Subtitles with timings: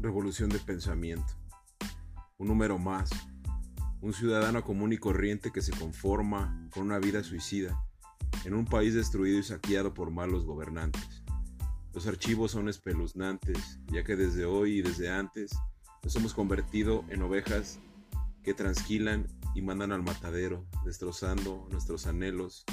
[0.00, 1.34] revolución de pensamiento.
[2.38, 3.10] Un número más,
[4.00, 7.82] un ciudadano común y corriente que se conforma con una vida suicida
[8.44, 11.22] en un país destruido y saqueado por malos gobernantes.
[11.92, 15.50] Los archivos son espeluznantes, ya que desde hoy y desde antes
[16.04, 17.80] nos hemos convertido en ovejas
[18.44, 22.64] que transquilan y mandan al matadero, destrozando nuestros anhelos,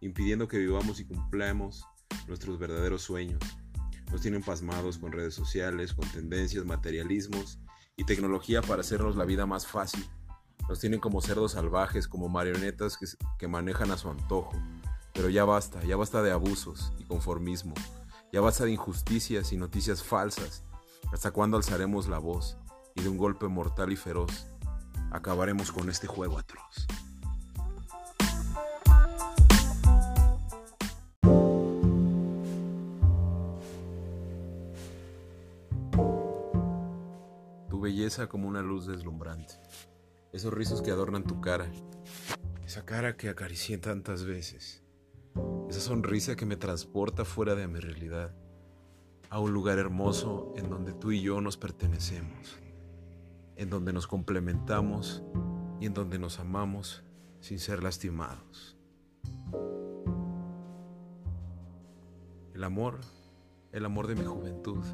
[0.00, 1.84] impidiendo que vivamos y cumplamos
[2.26, 3.40] nuestros verdaderos sueños.
[4.10, 7.58] Nos tienen pasmados con redes sociales, con tendencias, materialismos
[7.96, 10.04] y tecnología para hacernos la vida más fácil.
[10.68, 13.06] Nos tienen como cerdos salvajes, como marionetas que,
[13.38, 14.52] que manejan a su antojo.
[15.12, 17.74] Pero ya basta, ya basta de abusos y conformismo.
[18.32, 20.64] Ya basta de injusticias y noticias falsas.
[21.12, 22.56] ¿Hasta cuándo alzaremos la voz
[22.94, 24.46] y de un golpe mortal y feroz
[25.10, 26.86] acabaremos con este juego atroz?
[37.80, 39.54] Belleza como una luz deslumbrante.
[40.32, 41.70] Esos rizos que adornan tu cara.
[42.64, 44.84] Esa cara que acaricié tantas veces.
[45.68, 48.34] Esa sonrisa que me transporta fuera de mi realidad.
[49.28, 52.58] A un lugar hermoso en donde tú y yo nos pertenecemos.
[53.56, 55.22] En donde nos complementamos
[55.80, 57.02] y en donde nos amamos
[57.40, 58.76] sin ser lastimados.
[62.54, 63.00] El amor,
[63.72, 64.84] el amor de mi juventud,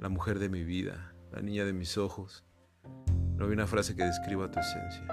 [0.00, 2.44] la mujer de mi vida, la niña de mis ojos.
[3.36, 5.06] No hay una frase que describa tu esencia.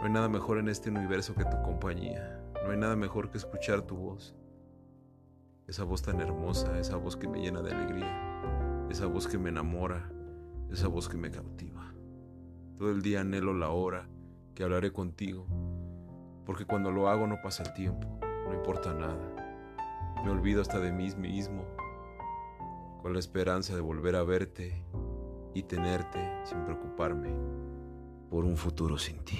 [0.00, 2.40] No hay nada mejor en este universo que tu compañía.
[2.64, 4.34] No hay nada mejor que escuchar tu voz.
[5.66, 9.50] Esa voz tan hermosa, esa voz que me llena de alegría, esa voz que me
[9.50, 10.10] enamora,
[10.70, 11.94] esa voz que me cautiva.
[12.76, 14.08] Todo el día anhelo la hora
[14.54, 15.46] que hablaré contigo,
[16.44, 19.36] porque cuando lo hago no pasa el tiempo, no importa nada.
[20.24, 21.64] Me olvido hasta de mí mismo,
[23.00, 24.84] con la esperanza de volver a verte
[25.54, 27.30] y tenerte sin preocuparme
[28.28, 29.38] por un futuro sin ti.